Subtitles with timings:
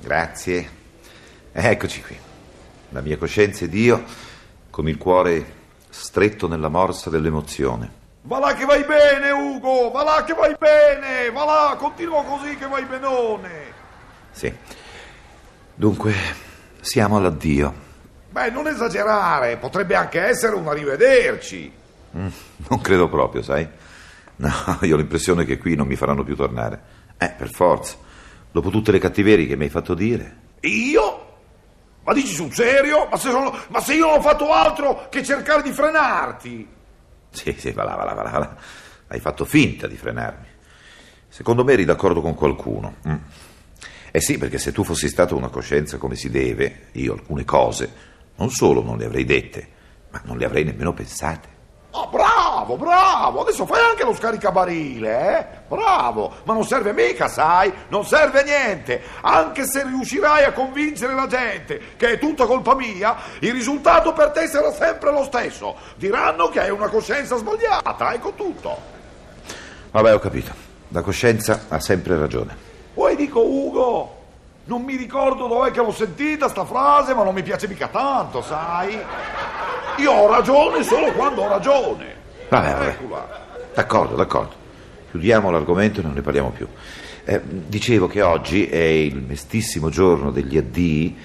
[0.00, 0.68] grazie.
[1.52, 2.16] Eccoci qui.
[2.90, 4.02] La mia coscienza ed io,
[4.70, 5.58] con il cuore
[5.90, 7.98] stretto nella morsa dell'emozione.
[8.22, 9.90] Va là che vai bene, Ugo!
[9.90, 11.30] Va là che vai bene!
[11.30, 13.72] Va là, continua così che vai benone!
[14.30, 14.52] Sì.
[15.74, 16.14] Dunque,
[16.80, 17.88] siamo all'addio.
[18.30, 21.72] Beh, non esagerare, potrebbe anche essere un arrivederci.
[22.16, 22.28] Mm,
[22.68, 23.66] non credo proprio, sai?
[24.36, 26.80] No, io ho l'impressione che qui non mi faranno più tornare.
[27.16, 27.96] Eh, per forza.
[28.52, 30.36] Dopo tutte le cattiverie che mi hai fatto dire.
[30.60, 31.26] Io?
[32.02, 33.06] Ma dici sul serio?
[33.10, 36.68] Ma se, sono- ma se io non ho fatto altro che cercare di frenarti?
[37.30, 38.56] Sì, sì, va là, va là, va là.
[39.08, 40.46] Hai fatto finta di frenarmi.
[41.28, 42.96] Secondo me eri d'accordo con qualcuno.
[43.06, 43.14] Mm.
[44.10, 48.08] Eh sì, perché se tu fossi stato una coscienza come si deve, io alcune cose
[48.36, 49.68] non solo non le avrei dette,
[50.10, 51.48] ma non le avrei nemmeno pensate.
[51.92, 53.40] Ah, bravo, bravo!
[53.40, 55.46] Adesso fai anche lo scaricabarile, eh?
[55.66, 56.34] Bravo!
[56.44, 57.72] Ma non serve mica, sai?
[57.88, 59.02] Non serve a niente!
[59.22, 64.30] Anche se riuscirai a convincere la gente che è tutta colpa mia, il risultato per
[64.30, 65.76] te sarà sempre lo stesso.
[65.96, 68.78] Diranno che hai una coscienza sbagliata, ecco tutto.
[69.90, 70.52] Vabbè, ho capito.
[70.88, 72.56] La coscienza ha sempre ragione.
[72.94, 74.18] Poi dico, Ugo,
[74.64, 78.42] non mi ricordo dov'è che l'ho sentita sta frase, ma non mi piace mica tanto,
[78.42, 78.96] sai?
[80.00, 82.14] Io ho ragione solo quando ho ragione.
[82.48, 82.86] Vabbè, vabbè.
[82.88, 83.28] Eccola.
[83.74, 84.54] D'accordo, d'accordo.
[85.10, 86.66] Chiudiamo l'argomento e non ne parliamo più.
[87.24, 91.16] Eh, dicevo che oggi è il mestissimo giorno degli addii,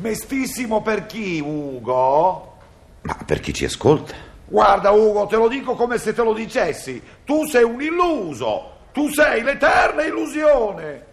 [0.00, 2.56] Mestissimo per chi, Ugo?
[3.02, 4.14] ma per chi ci ascolta.
[4.46, 7.02] Guarda, Ugo, te lo dico come se te lo dicessi.
[7.24, 8.78] Tu sei un illuso.
[8.92, 11.04] Tu sei l'eterna illusione.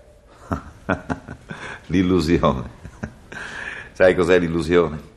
[1.87, 2.75] L'illusione.
[3.93, 5.15] Sai cos'è l'illusione?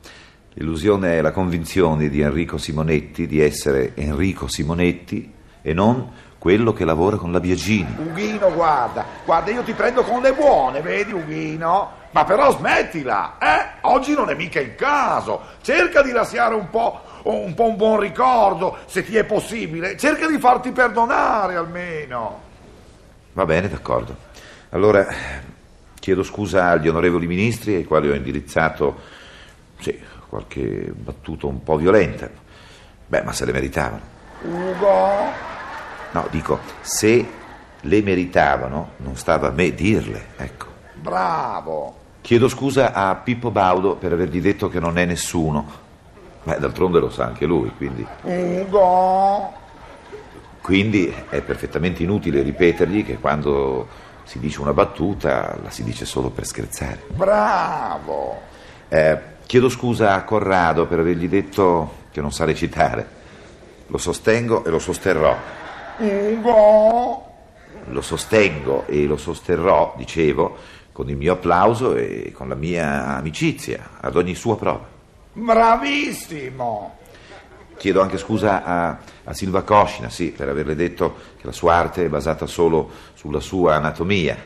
[0.55, 5.31] L'illusione è la convinzione di Enrico Simonetti di essere Enrico Simonetti
[5.61, 7.95] e non quello che lavora con la Biagini.
[7.97, 11.99] Ughino, guarda, guarda, io ti prendo con le buone, vedi, Ughino?
[12.11, 13.77] Ma però smettila, eh?
[13.81, 15.39] Oggi non è mica il caso.
[15.61, 19.95] Cerca di lasciare un po', un po' un buon ricordo, se ti è possibile.
[19.95, 22.41] Cerca di farti perdonare almeno.
[23.31, 24.17] Va bene, d'accordo.
[24.71, 25.07] Allora
[25.97, 29.19] chiedo scusa agli onorevoli ministri ai quali ho indirizzato
[29.81, 29.99] sì,
[30.31, 32.29] qualche battuta un po' violenta.
[33.05, 34.01] Beh, ma se le meritavano.
[34.43, 35.09] Ugo?
[36.11, 37.27] No, dico, se
[37.81, 40.67] le meritavano, non stava a me dirle, ecco.
[40.93, 41.95] Bravo.
[42.21, 45.79] Chiedo scusa a Pippo Baudo per avergli detto che non è nessuno.
[46.43, 48.07] Beh, d'altronde lo sa anche lui, quindi.
[48.21, 49.51] Ugo?
[50.61, 53.85] Quindi è perfettamente inutile ripetergli che quando
[54.23, 57.03] si dice una battuta la si dice solo per scherzare.
[57.09, 58.39] Bravo.
[58.87, 59.19] Eh,
[59.51, 63.05] chiedo scusa a Corrado per avergli detto che non sa recitare.
[63.87, 65.35] Lo sostengo e lo sosterrò.
[65.97, 67.33] Ugo?
[67.87, 70.55] Lo sostengo e lo sosterrò, dicevo,
[70.93, 74.87] con il mio applauso e con la mia amicizia, ad ogni sua prova.
[75.33, 76.99] Bravissimo.
[77.75, 82.05] Chiedo anche scusa a, a Silva Coscina, sì, per averle detto che la sua arte
[82.05, 84.37] è basata solo sulla sua anatomia.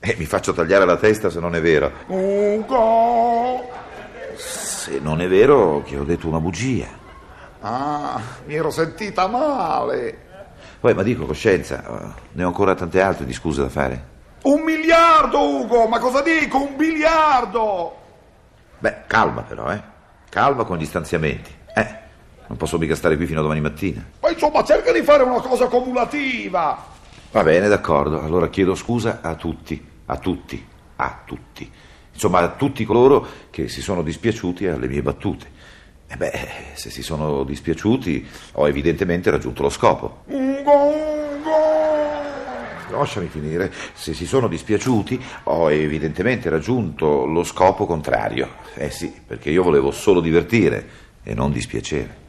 [0.00, 1.92] E mi faccio tagliare la testa se non è vero.
[2.06, 3.81] Ugo?
[4.44, 6.88] Se non è vero che ho detto una bugia.
[7.60, 10.30] Ah, mi ero sentita male.
[10.80, 14.10] Poi, ma dico, coscienza, eh, ne ho ancora tante altre di scuse da fare.
[14.42, 15.86] Un miliardo, Ugo!
[15.86, 16.60] Ma cosa dico?
[16.60, 17.96] Un biliardo!
[18.80, 19.80] Beh, calma però, eh.
[20.28, 21.54] Calma con gli stanziamenti.
[21.72, 21.96] Eh,
[22.48, 24.04] non posso mica stare qui fino a domani mattina.
[24.20, 26.84] Ma insomma, cerca di fare una cosa cumulativa.
[27.30, 28.20] Va bene, d'accordo.
[28.20, 30.66] Allora chiedo scusa a tutti, a tutti,
[30.96, 31.72] a tutti.
[32.22, 35.46] Insomma, a tutti coloro che si sono dispiaciuti alle mie battute.
[36.06, 40.22] E beh, se si sono dispiaciuti, ho evidentemente raggiunto lo scopo.
[42.90, 43.72] Lasciami finire.
[43.94, 48.50] Se si sono dispiaciuti, ho evidentemente raggiunto lo scopo contrario.
[48.76, 50.88] Eh sì, perché io volevo solo divertire
[51.24, 52.20] e non dispiacere.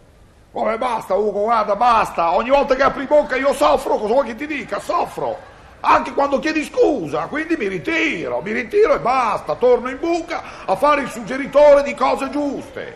[0.54, 2.34] Vabbè, basta, Ugo, guarda, basta.
[2.34, 4.80] Ogni volta che apri bocca io soffro, cosa vuoi che ti dica?
[4.80, 5.52] Soffro.
[5.86, 9.56] Anche quando chiedi scusa, quindi mi ritiro, mi ritiro e basta.
[9.56, 12.96] Torno in buca a fare il suggeritore di cose giuste.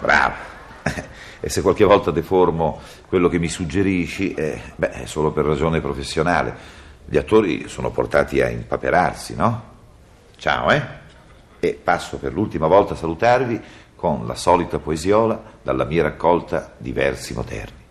[0.00, 0.34] Bravo.
[1.38, 5.80] E se qualche volta deformo quello che mi suggerisci, eh, beh, è solo per ragione
[5.80, 6.56] professionale.
[7.04, 9.62] Gli attori sono portati a impaperarsi, no?
[10.38, 10.82] Ciao, eh?
[11.60, 13.62] E passo per l'ultima volta a salutarvi
[13.94, 17.84] con la solita poesiola dalla mia raccolta di versi moderni.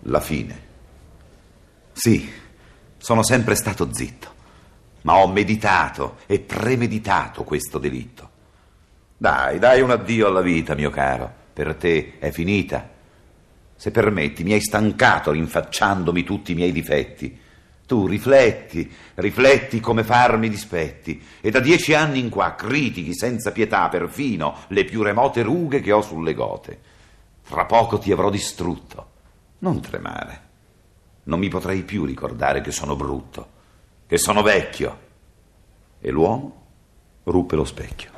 [0.00, 0.66] La fine.
[1.92, 2.30] Sì,
[2.98, 4.34] sono sempre stato zitto,
[5.02, 8.30] ma ho meditato e premeditato questo delitto.
[9.16, 11.32] Dai, dai un addio alla vita, mio caro.
[11.52, 12.88] Per te è finita.
[13.74, 17.36] Se permetti, mi hai stancato rinfacciandomi tutti i miei difetti.
[17.86, 23.88] Tu rifletti, rifletti come farmi dispetti, e da dieci anni in qua critichi senza pietà
[23.88, 26.80] perfino le più remote rughe che ho sulle gote.
[27.48, 29.10] Tra poco ti avrò distrutto.
[29.60, 30.47] Non tremare.
[31.28, 33.48] Non mi potrei più ricordare che sono brutto,
[34.06, 35.06] che sono vecchio.
[36.00, 36.66] E l'uomo
[37.24, 38.17] ruppe lo specchio.